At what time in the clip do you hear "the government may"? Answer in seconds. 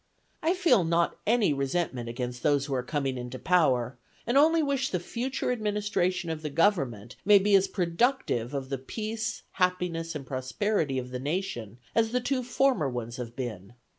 6.41-7.37